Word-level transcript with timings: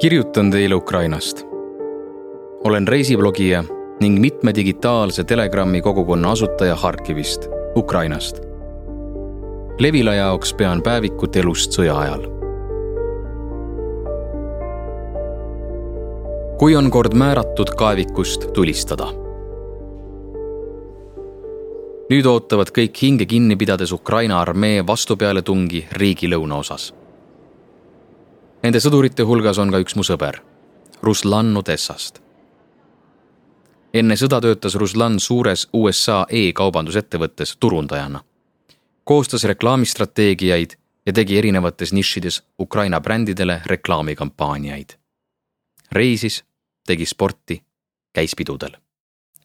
kirjutan 0.00 0.50
teile 0.50 0.74
Ukrainast. 0.74 1.42
olen 2.64 2.88
reisiblogija 2.88 3.64
ning 4.00 4.20
mitme 4.20 4.54
digitaalse 4.54 5.24
Telegrami 5.24 5.82
kogukonna 5.82 6.30
asutaja 6.30 6.76
Harkivist, 6.76 7.48
Ukrainast. 7.76 8.40
Levila 9.78 10.14
jaoks 10.14 10.54
pean 10.54 10.82
päevikut 10.82 11.36
elust 11.36 11.76
sõja 11.76 11.98
ajal. 11.98 12.24
kui 16.58 16.76
on 16.76 16.90
kord 16.90 17.14
määratud 17.14 17.74
kaevikust 17.76 18.48
tulistada. 18.52 19.06
nüüd 22.10 22.26
ootavad 22.26 22.72
kõik 22.78 23.02
hinge 23.02 23.26
kinni 23.26 23.56
pidades 23.56 23.92
Ukraina 23.92 24.40
armee 24.40 24.86
vastupealetungi 24.86 25.86
riigi 25.92 26.28
lõunaosas 26.28 26.99
Nende 28.60 28.76
sõdurite 28.76 29.24
hulgas 29.24 29.56
on 29.56 29.70
ka 29.72 29.78
üks 29.80 29.94
mu 29.96 30.04
sõber, 30.04 30.42
Ruslan 31.00 31.54
Odessast. 31.56 32.20
enne 33.94 34.16
sõda 34.20 34.40
töötas 34.40 34.74
Ruslan 34.74 35.16
suures 35.20 35.68
USA 35.72 36.26
e-kaubandusettevõttes 36.28 37.56
turundajana. 37.56 38.20
koostas 39.04 39.44
reklaamistrateegiaid 39.44 40.76
ja 41.06 41.12
tegi 41.12 41.38
erinevates 41.38 41.92
nišides 41.92 42.42
Ukraina 42.58 43.00
brändidele 43.00 43.62
reklaamikampaaniaid. 43.66 44.98
reisis, 45.92 46.44
tegi 46.86 47.06
sporti, 47.06 47.62
käis 48.12 48.34
pidudel. 48.36 48.76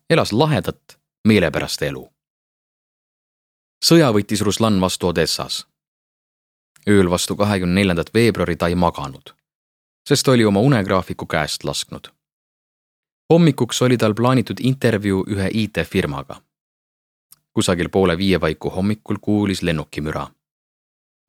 elas 0.10 0.32
lahedat, 0.32 1.00
meelepärast 1.28 1.82
elu. 1.82 2.10
sõja 3.86 4.12
võttis 4.12 4.42
Ruslan 4.42 4.82
vastu 4.82 5.08
Odessas 5.08 5.66
ööl 6.90 7.10
vastu 7.10 7.36
kahekümne 7.36 7.80
neljandat 7.80 8.14
veebruari 8.14 8.56
ta 8.56 8.68
ei 8.68 8.76
maganud, 8.76 9.34
sest 10.08 10.28
oli 10.28 10.46
oma 10.46 10.60
unegraafiku 10.60 11.26
käest 11.26 11.64
lasknud. 11.64 12.08
hommikuks 13.34 13.82
oli 13.82 13.98
tal 13.98 14.14
plaanitud 14.14 14.58
intervjuu 14.60 15.26
ühe 15.28 15.50
IT-firmaga. 15.54 16.42
kusagil 17.54 17.90
poole 17.90 18.18
viie 18.18 18.40
paiku 18.40 18.70
hommikul 18.70 19.18
kuulis 19.22 19.62
lennukimüra. 19.62 20.28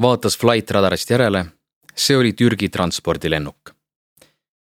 vaatas 0.03 0.39
Flight 0.39 0.71
radarist 0.71 1.11
järele, 1.11 1.47
see 1.95 2.17
oli 2.17 2.33
Türgi 2.33 2.69
transpordilennuk. 2.69 3.75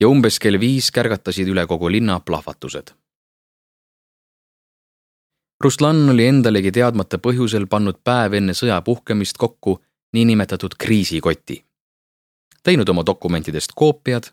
ja 0.01 0.09
umbes 0.09 0.39
kell 0.39 0.61
viis 0.61 0.91
kärgatasid 0.91 1.49
üle 1.49 1.67
kogu 1.67 1.91
linna 1.91 2.21
plahvatused 2.21 2.95
Ruslan 5.65 6.09
oli 6.11 6.27
endalegi 6.27 6.73
teadmata 6.73 7.19
põhjusel 7.19 7.65
pannud 7.67 7.97
päev 8.05 8.35
enne 8.37 8.53
sõja 8.53 8.83
puhkemist 8.85 9.39
kokku 9.41 9.79
niinimetatud 10.13 10.71
kriisikoti. 10.79 11.65
teinud 12.63 12.89
oma 12.89 13.07
dokumentidest 13.07 13.73
koopiad, 13.75 14.25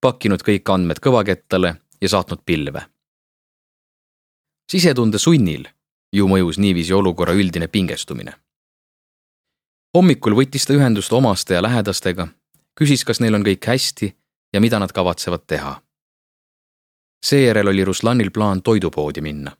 pakkinud 0.00 0.42
kõik 0.42 0.72
andmed 0.72 1.00
kõvakettale 1.06 1.74
ja 2.00 2.08
saatnud 2.08 2.40
pilve. 2.46 2.82
sisetunde 4.72 5.18
sunnil 5.18 5.68
ju 6.12 6.28
mõjus 6.28 6.58
niiviisi 6.58 6.92
olukorra 6.92 7.32
üldine 7.32 7.68
pingestumine. 7.68 8.32
hommikul 9.96 10.34
võttis 10.34 10.66
ta 10.66 10.72
ühendust 10.72 11.12
omaste 11.12 11.54
ja 11.54 11.62
lähedastega, 11.62 12.28
küsis, 12.80 13.04
kas 13.04 13.20
neil 13.20 13.34
on 13.34 13.42
kõik 13.42 13.66
hästi 13.66 14.16
ja 14.52 14.60
mida 14.60 14.78
nad 14.78 14.92
kavatsevad 14.92 15.46
teha. 15.46 15.82
seejärel 17.26 17.68
oli 17.68 17.84
Ruslanil 17.84 18.30
plaan 18.30 18.62
toidupoodi 18.62 19.20
minna 19.20 19.56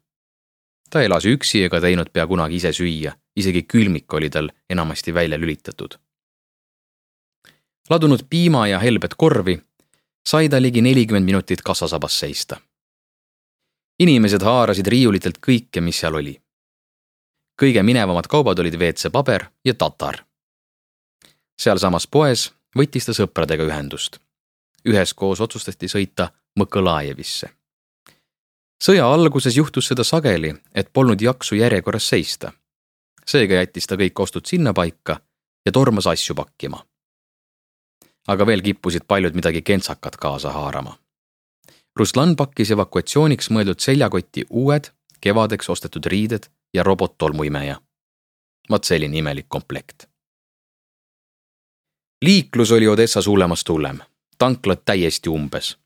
ta 0.90 1.02
elas 1.06 1.24
üksi 1.24 1.64
ega 1.66 1.80
teinud 1.80 2.10
pea 2.12 2.26
kunagi 2.26 2.58
ise 2.58 2.72
süüa, 2.74 3.14
isegi 3.36 3.62
külmik 3.62 4.12
oli 4.12 4.30
tal 4.30 4.50
enamasti 4.70 5.14
välja 5.14 5.38
lülitatud. 5.38 5.94
ladunud 7.90 8.20
piima 8.30 8.66
ja 8.66 8.78
helbet 8.78 9.14
korvi, 9.14 9.62
sai 10.26 10.48
ta 10.48 10.62
ligi 10.62 10.82
nelikümmend 10.82 11.24
minutit 11.24 11.62
kassasabas 11.62 12.18
seista. 12.18 12.60
inimesed 13.98 14.42
haarasid 14.42 14.86
riiulitelt 14.86 15.38
kõike, 15.38 15.80
mis 15.80 16.00
seal 16.00 16.14
oli. 16.14 16.40
kõige 17.62 17.82
minevamad 17.82 18.26
kaubad 18.26 18.58
olid 18.58 18.74
WC-paber 18.74 19.44
ja 19.64 19.74
tatar. 19.74 20.24
sealsamas 21.60 22.06
poes 22.06 22.52
võttis 22.78 23.06
ta 23.06 23.12
sõpradega 23.12 23.64
ühendust. 23.64 24.18
üheskoos 24.84 25.40
otsustati 25.40 25.86
sõita 25.86 26.30
Mõkõlajevisse 26.60 27.60
sõja 28.84 29.12
alguses 29.12 29.56
juhtus 29.56 29.90
seda 29.90 30.04
sageli, 30.04 30.54
et 30.74 30.90
polnud 30.92 31.20
jaksu 31.20 31.54
järjekorras 31.54 32.08
seista. 32.08 32.52
Seega 33.26 33.54
jättis 33.54 33.86
ta 33.86 33.96
kõik 33.96 34.20
ostud 34.20 34.46
sinnapaika 34.46 35.20
ja 35.66 35.72
tormas 35.72 36.06
asju 36.06 36.34
pakkima. 36.34 36.86
aga 38.28 38.46
veel 38.46 38.62
kippusid 38.62 39.02
paljud 39.08 39.34
midagi 39.34 39.62
kentsakat 39.62 40.16
kaasa 40.16 40.52
haarama. 40.52 40.98
Ruslan 41.96 42.36
pakkis 42.36 42.70
evakuatsiooniks 42.70 43.50
mõeldud 43.50 43.80
seljakotti 43.80 44.44
uued, 44.50 44.90
kevadeks 45.20 45.70
ostetud 45.70 46.06
riided 46.06 46.46
ja 46.74 46.82
robottolmuimeja. 46.82 47.80
vaat 48.70 48.84
selline 48.84 49.18
imelik 49.18 49.46
komplekt. 49.48 50.08
liiklus 52.22 52.72
oli 52.72 52.88
Odessas 52.88 53.26
hullemast 53.26 53.68
hullem, 53.68 53.98
tanklad 54.38 54.82
täiesti 54.84 55.28
umbes 55.28 55.76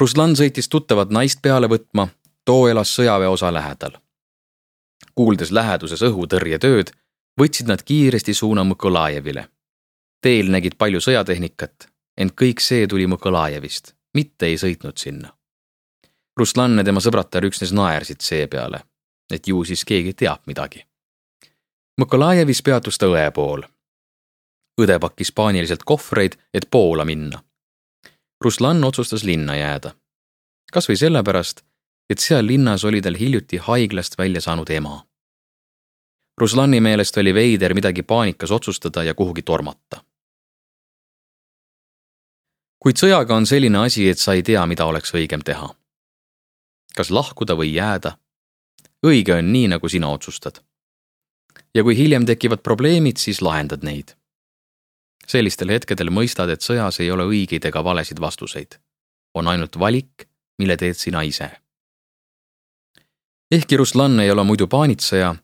Ruslan 0.00 0.32
sõitis 0.32 0.68
tuttavat 0.72 1.10
naist 1.12 1.42
peale 1.44 1.68
võtma, 1.68 2.06
too 2.48 2.68
elas 2.70 2.88
sõjaväeosa 2.96 3.50
lähedal. 3.52 3.98
Kuuldes 5.14 5.50
läheduses 5.50 6.02
õhutõrjetööd, 6.02 6.92
võtsid 7.40 7.68
nad 7.68 7.82
kiiresti 7.82 8.34
suuna 8.34 8.64
Mõkolajevile. 8.64 9.48
teel 10.20 10.50
nägid 10.50 10.76
palju 10.78 11.00
sõjatehnikat, 11.00 11.88
ent 12.16 12.32
kõik 12.32 12.60
see 12.60 12.86
tuli 12.86 13.06
Mõkolajevist, 13.06 13.94
mitte 14.14 14.46
ei 14.46 14.56
sõitnud 14.56 14.96
sinna. 14.96 15.32
Ruslan 16.36 16.78
ja 16.78 16.84
tema 16.84 17.00
sõbratar 17.00 17.44
üksnes 17.44 17.72
naersid 17.72 18.20
seepeale, 18.20 18.82
et 19.32 19.48
ju 19.48 19.64
siis 19.64 19.84
keegi 19.84 20.12
teab 20.12 20.40
midagi. 20.46 20.86
Mõkolajevis 22.00 22.62
peatus 22.62 22.98
ta 22.98 23.06
õe 23.06 23.30
pool. 23.30 23.62
õde 24.80 24.98
pakkis 24.98 25.32
paaniliselt 25.32 25.82
kohvreid, 25.84 26.36
et 26.54 26.70
Poola 26.70 27.04
minna 27.04 27.42
Ruslan 28.44 28.84
otsustas 28.84 29.24
linna 29.24 29.56
jääda. 29.56 29.90
kas 30.72 30.88
või 30.88 30.96
sellepärast, 30.96 31.60
et 32.10 32.18
seal 32.18 32.46
linnas 32.46 32.84
oli 32.84 33.00
tal 33.02 33.14
hiljuti 33.14 33.56
haiglast 33.56 34.18
välja 34.18 34.40
saanud 34.40 34.70
ema. 34.70 35.06
Ruslani 36.40 36.80
meelest 36.80 37.16
oli 37.16 37.34
veider 37.34 37.74
midagi 37.74 38.02
paanikas 38.02 38.50
otsustada 38.50 39.02
ja 39.02 39.14
kuhugi 39.14 39.42
tormata. 39.42 40.04
kuid 42.80 42.96
sõjaga 42.96 43.36
on 43.36 43.46
selline 43.46 43.78
asi, 43.78 44.08
et 44.08 44.18
sa 44.18 44.32
ei 44.32 44.42
tea, 44.42 44.66
mida 44.66 44.84
oleks 44.84 45.14
õigem 45.14 45.42
teha. 45.44 45.74
kas 46.96 47.10
lahkuda 47.10 47.54
või 47.54 47.74
jääda. 47.74 48.16
õige 49.06 49.34
on 49.38 49.52
nii, 49.52 49.68
nagu 49.68 49.88
sina 49.88 50.08
otsustad. 50.08 50.60
ja 51.74 51.82
kui 51.82 51.96
hiljem 51.96 52.26
tekivad 52.26 52.62
probleemid, 52.62 53.16
siis 53.16 53.42
lahendad 53.42 53.82
neid 53.82 54.20
sellistel 55.30 55.70
hetkedel 55.70 56.10
mõistad, 56.10 56.50
et 56.50 56.64
sõjas 56.64 57.00
ei 57.02 57.10
ole 57.14 57.26
õigeid 57.28 57.66
ega 57.70 57.84
valesid 57.84 58.20
vastuseid. 58.20 58.78
on 59.34 59.46
ainult 59.46 59.78
valik, 59.78 60.26
mille 60.58 60.76
teed 60.76 60.98
sina 60.98 61.22
ise. 61.22 61.59
Ehkki 63.50 63.76
Ruslan 63.76 64.20
ei 64.20 64.30
ole 64.30 64.44
muidu 64.44 64.66
paanitseja, 64.66 65.34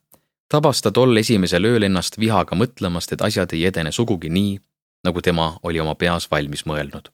tabas 0.48 0.82
ta 0.82 0.90
tol 0.90 1.16
esimesel 1.16 1.64
ööl 1.64 1.82
ennast 1.82 2.18
vihaga 2.18 2.56
mõtlemast, 2.56 3.12
et 3.12 3.22
asjad 3.22 3.52
ei 3.52 3.64
edene 3.66 3.92
sugugi 3.92 4.30
nii, 4.30 4.58
nagu 5.04 5.22
tema 5.22 5.56
oli 5.62 5.80
oma 5.80 5.94
peas 5.94 6.30
valmis 6.30 6.66
mõelnud. 6.66 7.10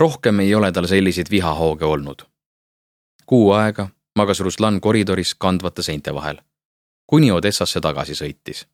rohkem 0.00 0.40
ei 0.40 0.54
ole 0.54 0.72
tal 0.72 0.86
selliseid 0.86 1.30
vihahooge 1.30 1.84
olnud. 1.84 2.22
kuu 3.26 3.52
aega 3.52 3.88
magas 4.16 4.40
Ruslan 4.40 4.80
koridoris 4.80 5.34
kandvate 5.34 5.82
seinte 5.82 6.14
vahel, 6.14 6.40
kuni 7.06 7.32
Odessasse 7.32 7.80
tagasi 7.80 8.14
sõitis. 8.14 8.66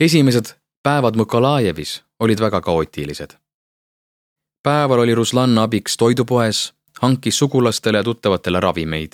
esimesed 0.00 0.54
päevad 0.82 1.16
Mõkolajevis 1.16 2.02
olid 2.20 2.40
väga 2.40 2.60
kaootilised. 2.60 3.38
päeval 4.62 4.98
oli 4.98 5.14
Ruslan 5.14 5.58
abiks 5.58 5.96
toidupoes, 5.96 6.74
hankis 7.00 7.38
sugulastele 7.38 7.98
ja 7.98 8.04
tuttavatele 8.04 8.60
ravimeid. 8.60 9.12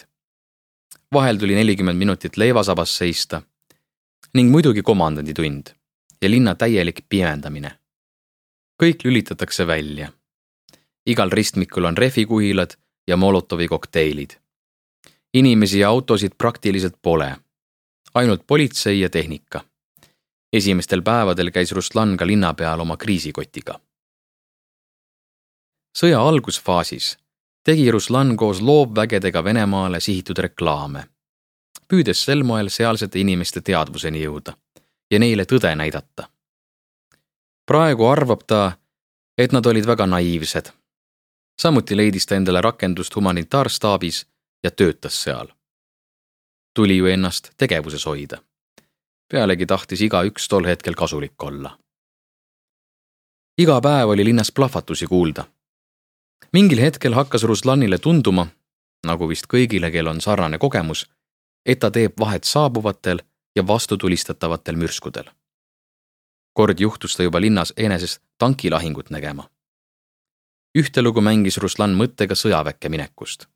Vahel 1.15 1.37
tuli 1.37 1.55
nelikümmend 1.55 1.99
minutit 1.99 2.37
leivasabas 2.37 2.97
seista 2.99 3.43
ning 4.35 4.51
muidugi 4.51 4.83
komandanditund 4.83 5.67
ja 6.23 6.31
linna 6.31 6.55
täielik 6.55 7.01
pimendamine. 7.09 7.79
kõik 8.83 9.05
lülitatakse 9.05 9.67
välja. 9.67 10.13
igal 11.07 11.31
ristmikul 11.31 11.85
on 11.85 11.97
rehvikuhilad 11.97 12.71
ja 13.09 13.17
Molotovi 13.17 13.69
kokteilid. 13.69 14.31
inimesi 15.35 15.79
ja 15.79 15.89
autosid 15.89 16.33
praktiliselt 16.39 16.97
pole, 17.03 17.37
ainult 18.15 18.47
politsei 18.47 19.01
ja 19.01 19.11
tehnika 19.11 19.65
esimestel 20.53 21.03
päevadel 21.03 21.51
käis 21.51 21.73
Ruslan 21.73 22.17
ka 22.17 22.27
linna 22.27 22.55
peal 22.55 22.81
oma 22.81 22.97
kriisikotiga. 22.97 23.81
sõja 25.99 26.21
algusfaasis 26.29 27.19
tegi 27.65 27.91
Ruslan 27.91 28.37
koos 28.37 28.61
loovvägedega 28.61 29.45
Venemaale 29.45 30.01
sihitud 30.01 30.39
reklaame, 30.39 31.05
püüdes 31.89 32.25
sel 32.25 32.43
moel 32.43 32.69
sealsete 32.69 33.21
inimeste 33.21 33.61
teadvuseni 33.61 34.23
jõuda 34.23 34.57
ja 35.11 35.19
neile 35.19 35.45
tõde 35.45 35.75
näidata. 35.77 36.29
praegu 37.67 38.07
arvab 38.07 38.41
ta, 38.47 38.73
et 39.39 39.53
nad 39.53 39.67
olid 39.67 39.87
väga 39.87 40.07
naiivsed. 40.07 40.71
samuti 41.61 41.97
leidis 41.97 42.27
ta 42.27 42.35
endale 42.35 42.61
rakendust 42.61 43.17
humanitaarstaabis 43.17 44.27
ja 44.65 44.71
töötas 44.71 45.23
seal. 45.23 45.49
tuli 46.75 46.97
ju 46.97 47.07
ennast 47.07 47.51
tegevuses 47.57 48.07
hoida. 48.07 48.39
pealegi 49.29 49.67
tahtis 49.67 50.01
igaüks 50.01 50.49
tol 50.49 50.65
hetkel 50.65 50.95
kasulik 50.95 51.43
olla. 51.43 51.79
iga 53.59 53.81
päev 53.81 54.09
oli 54.09 54.25
linnas 54.25 54.53
plahvatusi 54.53 55.07
kuulda. 55.07 55.45
Mingil 56.53 56.81
hetkel 56.81 57.15
hakkas 57.15 57.43
Ruslanile 57.43 57.99
tunduma, 57.99 58.47
nagu 59.07 59.29
vist 59.29 59.47
kõigile, 59.47 59.91
kel 59.93 60.09
on 60.09 60.21
sarnane 60.21 60.59
kogemus, 60.59 61.07
et 61.67 61.79
ta 61.79 61.91
teeb 61.91 62.17
vahet 62.21 62.45
saabuvatel 62.45 63.21
ja 63.57 63.67
vastutulistatavatel 63.67 64.77
mürskudel. 64.77 65.31
kord 66.53 66.81
juhtus 66.81 67.17
ta 67.17 67.23
juba 67.23 67.41
linnas 67.41 67.73
enesest 67.77 68.23
tankilahingut 68.39 69.11
nägema. 69.11 69.51
ühtelugu 70.79 71.21
mängis 71.21 71.59
Ruslan 71.59 71.95
mõttega 71.95 72.35
sõjaväkke 72.35 72.89
minekust. 72.89 73.47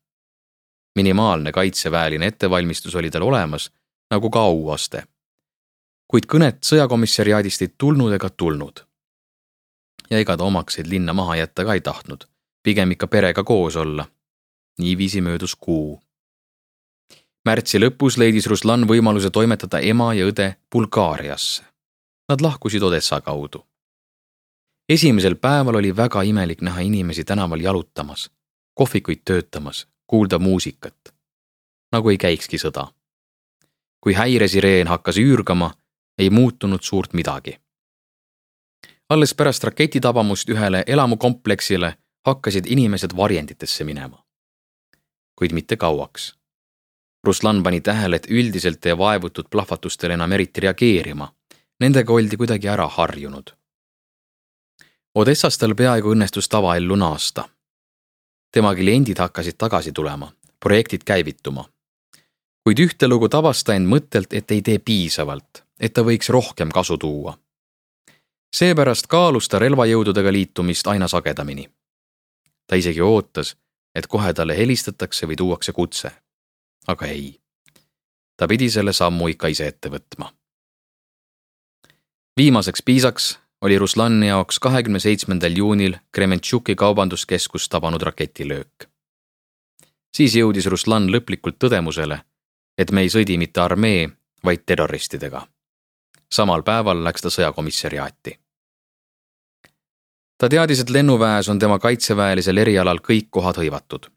minimaalne 0.95 1.51
kaitseväeline 1.51 2.27
ettevalmistus 2.27 2.95
oli 2.95 3.11
tal 3.11 3.21
olemas, 3.21 3.71
nagu 4.11 4.29
ka 4.29 4.39
auaste. 4.39 5.03
kuid 6.07 6.25
kõnet 6.25 6.57
sõjakomissariaadist 6.61 7.61
ei 7.61 7.73
tulnud 7.77 8.13
ega 8.13 8.29
tulnud. 8.29 8.85
ja 10.09 10.17
ega 10.17 10.37
ta 10.37 10.43
omakseid 10.43 10.87
linna 10.87 11.13
maha 11.13 11.35
jätta 11.35 11.65
ka 11.65 11.73
ei 11.73 11.81
tahtnud, 11.81 12.32
pigem 12.63 12.91
ikka 12.91 13.07
perega 13.07 13.43
koos 13.43 13.75
olla. 13.75 14.05
niiviisi 14.79 15.21
möödus 15.21 15.55
kuu 15.55 16.03
märtsi 17.45 17.79
lõpus 17.79 18.17
leidis 18.17 18.47
Ruslan 18.47 18.87
võimaluse 18.87 19.31
toimetada 19.31 19.79
ema 19.83 20.13
ja 20.15 20.27
õde 20.29 20.53
Bulgaariasse. 20.71 21.63
Nad 22.29 22.41
lahkusid 22.41 22.83
Odessa 22.83 23.21
kaudu. 23.21 23.65
esimesel 24.89 25.35
päeval 25.35 25.75
oli 25.75 25.95
väga 25.95 26.21
imelik 26.21 26.61
näha 26.61 26.79
inimesi 26.79 27.23
tänaval 27.23 27.61
jalutamas, 27.61 28.31
kohvikuid 28.73 29.21
töötamas, 29.25 29.87
kuulda 30.07 30.39
muusikat. 30.39 31.13
nagu 31.91 32.09
ei 32.09 32.17
käikski 32.17 32.57
sõda. 32.57 32.87
kui 34.01 34.13
häiresireen 34.13 34.87
hakkas 34.87 35.17
üürgama, 35.17 35.73
ei 36.17 36.29
muutunud 36.29 36.81
suurt 36.81 37.13
midagi. 37.13 37.59
alles 39.09 39.35
pärast 39.35 39.63
raketitabamust 39.63 40.49
ühele 40.49 40.83
elamukompleksile 40.87 41.97
hakkasid 42.25 42.65
inimesed 42.65 43.11
varjenditesse 43.17 43.83
minema. 43.83 44.23
kuid 45.35 45.51
mitte 45.51 45.77
kauaks 45.77 46.33
Ruslan 47.23 47.63
pani 47.63 47.81
tähele, 47.81 48.15
et 48.15 48.27
üldiselt 48.29 48.85
ei 48.85 48.97
vaevutud 48.97 49.45
plahvatustel 49.49 50.11
enam 50.11 50.31
eriti 50.31 50.61
reageerima. 50.61 51.33
Nendega 51.79 52.13
oldi 52.13 52.37
kuidagi 52.37 52.67
ära 52.67 52.87
harjunud. 52.87 53.53
Odessas 55.15 55.57
tal 55.57 55.75
peaaegu 55.75 56.11
õnnestus 56.15 56.49
tavaellu 56.49 56.95
naasta. 56.95 57.49
tema 58.51 58.75
kliendid 58.75 59.17
hakkasid 59.17 59.55
tagasi 59.57 59.91
tulema, 59.91 60.31
projektid 60.59 61.03
käivituma. 61.03 61.65
kuid 62.63 62.79
ühtelugu 62.79 63.29
tabas 63.29 63.63
ta 63.63 63.73
end 63.73 63.87
mõttelt, 63.87 64.33
et 64.33 64.51
ei 64.51 64.61
tee 64.61 64.79
piisavalt, 64.79 65.63
et 65.79 65.93
ta 65.93 66.01
võiks 66.01 66.29
rohkem 66.29 66.69
kasu 66.69 66.97
tuua. 66.97 67.37
seepärast 68.55 69.07
kaalus 69.07 69.49
ta 69.49 69.59
relvajõududega 69.59 70.31
liitumist 70.31 70.87
aina 70.87 71.07
sagedamini. 71.07 71.69
Ta 72.67 72.75
isegi 72.75 73.01
ootas, 73.01 73.55
et 73.95 74.07
kohe 74.07 74.33
talle 74.33 74.57
helistatakse 74.57 75.27
või 75.27 75.35
tuuakse 75.35 75.71
kutse 75.71 76.11
aga 76.87 77.05
ei. 77.05 77.39
ta 78.37 78.47
pidi 78.47 78.69
selle 78.69 78.93
sammu 78.93 79.27
ikka 79.27 79.47
ise 79.47 79.67
ette 79.67 79.89
võtma. 79.89 80.33
viimaseks 82.37 82.81
piisaks 82.81 83.39
oli 83.61 83.77
Ruslani 83.79 84.27
jaoks 84.27 84.59
kahekümne 84.59 84.99
seitsmendal 84.99 85.57
juunil 85.57 85.95
Krementšuki 86.11 86.75
kaubanduskeskust 86.75 87.69
tabanud 87.69 88.01
raketilöök. 88.01 88.89
siis 90.15 90.35
jõudis 90.35 90.65
Ruslan 90.65 91.09
lõplikult 91.09 91.57
tõdemusele, 91.59 92.21
et 92.77 92.91
me 92.91 93.01
ei 93.01 93.09
sõdi 93.09 93.37
mitte 93.37 93.61
armee, 93.61 94.09
vaid 94.45 94.65
terroristidega. 94.65 95.47
samal 96.31 96.63
päeval 96.63 97.03
läks 97.03 97.21
ta 97.21 97.29
sõjakomissariaati. 97.29 98.39
Ta 100.43 100.49
teadis, 100.51 100.81
et 100.83 100.89
lennuväes 100.91 101.47
on 101.49 101.59
tema 101.59 101.79
kaitseväelisel 101.79 102.57
erialal 102.65 102.99
kõik 102.99 103.31
kohad 103.31 103.61
hõivatud 103.63 104.11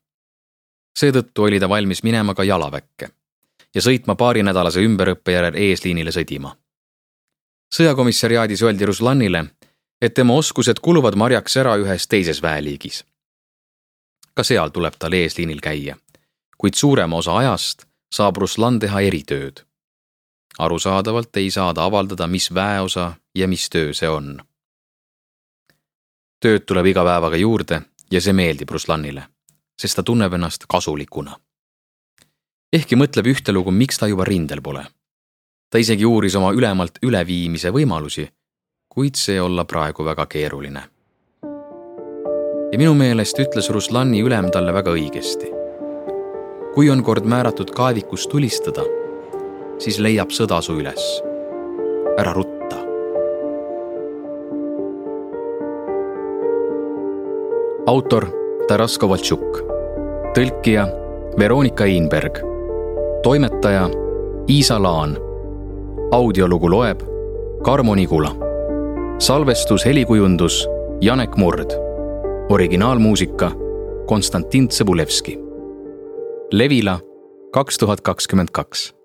seetõttu 0.96 1.42
oli 1.42 1.60
ta 1.60 1.68
valmis 1.68 2.02
minema 2.02 2.34
ka 2.34 2.44
jalaväkke 2.44 3.08
ja 3.74 3.82
sõitma 3.84 4.16
paarinädalase 4.16 4.80
ümberõppe 4.80 5.32
järel 5.32 5.58
eesliinile 5.66 6.12
sõdima. 6.12 6.56
sõjakomissariaadis 7.74 8.62
öeldi 8.62 8.86
Ruslanile, 8.86 9.44
et 10.00 10.14
tema 10.14 10.34
oskused 10.34 10.80
kuluvad 10.80 11.14
marjaks 11.14 11.56
ära 11.56 11.76
ühes 11.76 12.08
teises 12.08 12.42
väeliigis. 12.42 13.04
ka 14.34 14.42
seal 14.44 14.70
tuleb 14.70 14.94
tal 14.98 15.12
eesliinil 15.12 15.60
käia, 15.60 15.96
kuid 16.58 16.74
suurema 16.74 17.16
osa 17.16 17.36
ajast 17.36 17.86
saab 18.12 18.36
Ruslan 18.36 18.78
teha 18.78 19.00
eritööd. 19.00 19.64
arusaadavalt 20.58 21.36
ei 21.36 21.50
saa 21.50 21.74
ta 21.74 21.84
avaldada, 21.84 22.26
mis 22.26 22.54
väeosa 22.54 23.12
ja 23.34 23.48
mis 23.48 23.70
töö 23.70 23.92
see 23.92 24.08
on. 24.08 24.40
Tööd 26.40 26.66
tuleb 26.66 26.86
iga 26.86 27.04
päevaga 27.04 27.36
juurde 27.36 27.82
ja 28.10 28.20
see 28.20 28.32
meeldib 28.32 28.70
Ruslanile 28.70 29.26
sest 29.80 29.96
ta 29.96 30.02
tunneb 30.02 30.32
ennast 30.32 30.64
kasulikuna. 30.68 31.36
ehkki 32.72 32.96
mõtleb 32.96 33.28
ühtelugu, 33.32 33.70
miks 33.70 33.98
ta 33.98 34.06
juba 34.06 34.24
rindel 34.24 34.62
pole. 34.62 34.86
ta 35.70 35.78
isegi 35.78 36.04
uuris 36.04 36.34
oma 36.34 36.52
ülemalt 36.52 36.98
üleviimise 37.02 37.70
võimalusi, 37.70 38.28
kuid 38.88 39.14
see 39.14 39.40
olla 39.40 39.64
praegu 39.64 40.04
väga 40.04 40.26
keeruline. 40.26 40.82
ja 42.72 42.78
minu 42.78 42.94
meelest 42.94 43.38
ütles 43.38 43.70
Ruslani 43.70 44.22
ülem 44.22 44.50
talle 44.50 44.72
väga 44.72 44.90
õigesti. 44.90 45.52
kui 46.74 46.90
on 46.90 47.02
kord 47.02 47.24
määratud 47.24 47.70
kaevikus 47.70 48.26
tulistada, 48.26 48.84
siis 49.78 49.98
leiab 49.98 50.30
sõda 50.30 50.62
su 50.62 50.80
üles. 50.80 51.22
ära 52.18 52.32
rutta. 52.32 52.55
Autor 57.86 58.26
Taras 58.68 58.98
Kovaltšuk, 58.98 59.60
tõlkija 60.34 60.86
Veronika 61.38 61.86
Einberg, 61.86 62.40
toimetaja 63.22 63.84
Iisa 64.50 64.82
Laan. 64.82 65.16
audiolugu 66.12 66.70
loeb 66.70 67.00
Karmo 67.62 67.94
Nigula. 67.94 68.32
salvestus, 69.18 69.84
helikujundus 69.84 70.68
Janek 71.00 71.36
Murd. 71.36 71.70
originaalmuusika 72.50 73.50
Konstantin 74.06 74.68
Tsõbulevski. 74.68 75.38
Levila 76.52 77.00
kaks 77.52 77.78
tuhat 77.78 78.00
kakskümmend 78.00 78.48
kaks 78.52 78.95